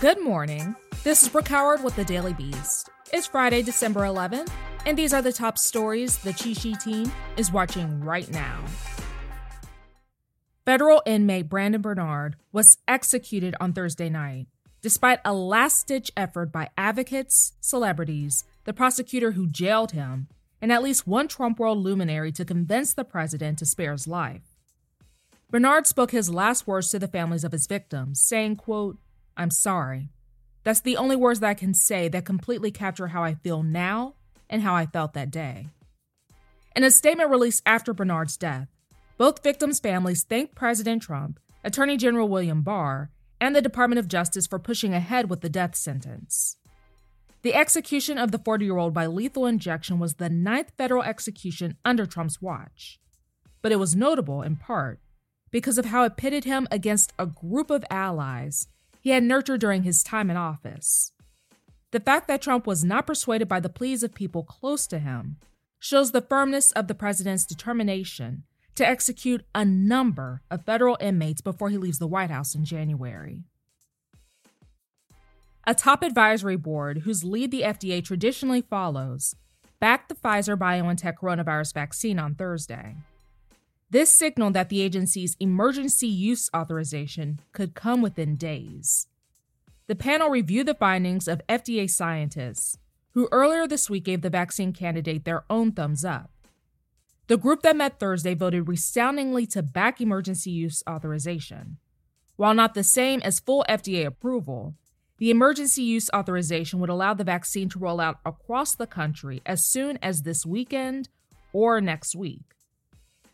[0.00, 0.76] Good morning.
[1.04, 2.90] This is Brooke Howard with the Daily Beast.
[3.14, 4.50] It's Friday, December 11th,
[4.84, 8.62] and these are the top stories the Cheat Sheet team is watching right now.
[10.66, 14.48] Federal inmate Brandon Bernard was executed on Thursday night,
[14.82, 20.28] despite a last ditch effort by advocates, celebrities, the prosecutor who jailed him,
[20.60, 24.42] and at least one Trump world luminary to convince the president to spare his life.
[25.50, 28.98] Bernard spoke his last words to the families of his victims, saying, quote,
[29.36, 30.10] I'm sorry.
[30.64, 34.14] That's the only words that I can say that completely capture how I feel now
[34.50, 35.68] and how I felt that day.
[36.74, 38.68] In a statement released after Bernard's death,
[39.16, 44.46] both victims' families thanked President Trump, Attorney General William Barr, and the Department of Justice
[44.46, 46.56] for pushing ahead with the death sentence.
[47.42, 51.76] The execution of the 40 year old by lethal injection was the ninth federal execution
[51.84, 52.98] under Trump's watch.
[53.62, 55.00] But it was notable, in part,
[55.50, 58.68] because of how it pitted him against a group of allies
[59.06, 61.12] he had nurtured during his time in office.
[61.92, 65.36] The fact that Trump was not persuaded by the pleas of people close to him
[65.78, 68.42] shows the firmness of the president's determination
[68.74, 73.44] to execute a number of federal inmates before he leaves the White House in January.
[75.68, 79.36] A top advisory board, whose lead the FDA traditionally follows,
[79.78, 82.96] backed the Pfizer BioNTech coronavirus vaccine on Thursday.
[83.88, 89.06] This signaled that the agency's emergency use authorization could come within days.
[89.86, 92.78] The panel reviewed the findings of FDA scientists,
[93.12, 96.30] who earlier this week gave the vaccine candidate their own thumbs up.
[97.28, 101.78] The group that met Thursday voted resoundingly to back emergency use authorization.
[102.34, 104.74] While not the same as full FDA approval,
[105.18, 109.64] the emergency use authorization would allow the vaccine to roll out across the country as
[109.64, 111.08] soon as this weekend
[111.52, 112.55] or next week.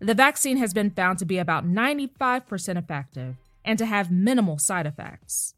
[0.00, 4.86] The vaccine has been found to be about 95% effective and to have minimal side
[4.86, 5.54] effects.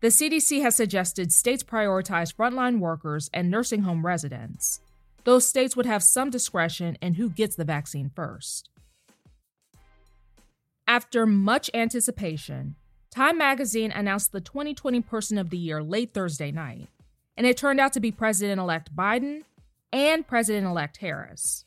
[0.00, 4.80] The CDC has suggested states prioritize frontline workers and nursing home residents.
[5.24, 8.70] Those states would have some discretion in who gets the vaccine first.
[10.86, 12.76] After much anticipation,
[13.16, 16.88] Time magazine announced the 2020 Person of the Year late Thursday night,
[17.34, 19.44] and it turned out to be President elect Biden
[19.90, 21.64] and President elect Harris.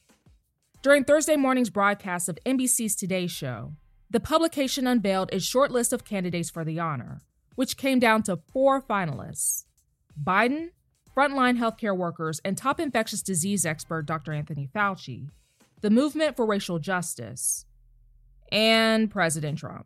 [0.82, 3.74] During Thursday morning's broadcast of NBC's Today Show,
[4.10, 7.20] the publication unveiled its short list of candidates for the honor,
[7.56, 9.66] which came down to four finalists
[10.24, 10.70] Biden,
[11.14, 14.32] frontline healthcare workers, and top infectious disease expert Dr.
[14.32, 15.28] Anthony Fauci,
[15.82, 17.66] the Movement for Racial Justice,
[18.50, 19.86] and President Trump.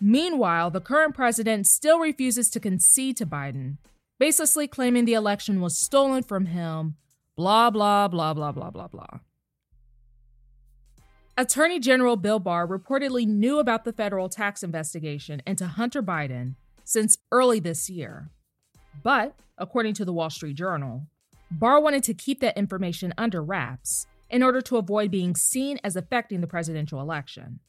[0.00, 3.76] Meanwhile, the current president still refuses to concede to Biden,
[4.18, 6.96] baselessly claiming the election was stolen from him,
[7.36, 9.18] blah, blah, blah, blah, blah, blah, blah.
[11.40, 17.16] Attorney General Bill Barr reportedly knew about the federal tax investigation into Hunter Biden since
[17.32, 18.28] early this year.
[19.02, 21.06] But, according to the Wall Street Journal,
[21.50, 25.96] Barr wanted to keep that information under wraps in order to avoid being seen as
[25.96, 27.60] affecting the presidential election.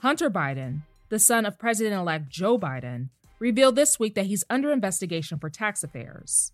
[0.00, 0.80] Hunter Biden,
[1.10, 5.50] the son of President elect Joe Biden, revealed this week that he's under investigation for
[5.50, 6.52] tax affairs.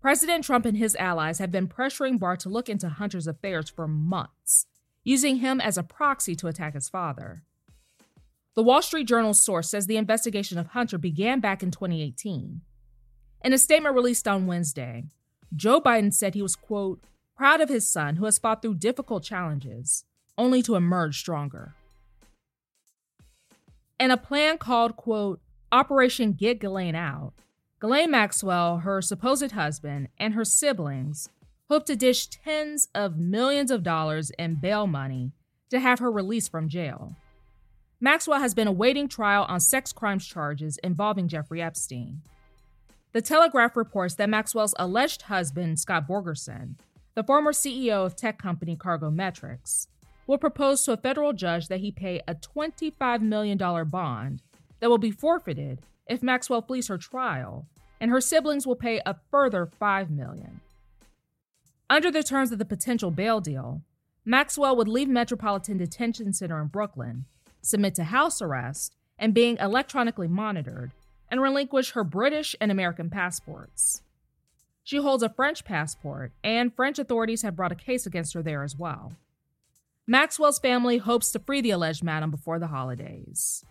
[0.00, 3.86] President Trump and his allies have been pressuring Barr to look into Hunter's affairs for
[3.86, 4.64] months,
[5.04, 7.42] using him as a proxy to attack his father.
[8.54, 12.62] The Wall Street Journal source says the investigation of Hunter began back in 2018.
[13.44, 15.04] In a statement released on Wednesday,
[15.54, 17.02] Joe Biden said he was, quote,
[17.36, 20.04] proud of his son who has fought through difficult challenges,
[20.38, 21.74] only to emerge stronger
[24.00, 25.40] In a plan called, quote,
[25.70, 27.34] Operation Get Ghislaine Out.
[27.80, 31.28] Ghislaine Maxwell, her supposed husband, and her siblings
[31.74, 35.32] hope to dish tens of millions of dollars in bail money
[35.70, 37.16] to have her released from jail.
[38.00, 42.22] Maxwell has been awaiting trial on sex crimes charges involving Jeffrey Epstein.
[43.10, 46.76] The Telegraph reports that Maxwell's alleged husband, Scott Borgerson,
[47.16, 49.88] the former CEO of tech company CargoMetrics,
[50.28, 54.42] will propose to a federal judge that he pay a $25 million bond
[54.78, 57.66] that will be forfeited if Maxwell flees her trial,
[58.00, 60.60] and her siblings will pay a further $5 million.
[61.94, 63.80] Under the terms of the potential bail deal,
[64.24, 67.26] Maxwell would leave Metropolitan Detention Center in Brooklyn,
[67.62, 70.90] submit to house arrest and being electronically monitored,
[71.30, 74.02] and relinquish her British and American passports.
[74.82, 78.64] She holds a French passport, and French authorities have brought a case against her there
[78.64, 79.12] as well.
[80.04, 83.64] Maxwell's family hopes to free the alleged madam before the holidays.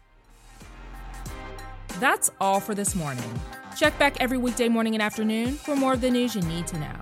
[1.99, 3.41] That's all for this morning.
[3.75, 6.79] Check back every weekday morning and afternoon for more of the news you need to
[6.79, 7.01] know.